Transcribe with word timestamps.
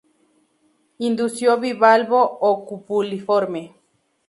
Indusio 1.09 1.51
bivalvo 1.65 2.21
o 2.51 2.53
cupuliforme. 2.73 3.63